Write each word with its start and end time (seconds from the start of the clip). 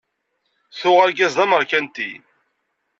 Tuɣ 0.79 0.97
argaz 1.03 1.33
d 1.37 1.39
ameṛkanti. 1.43 2.11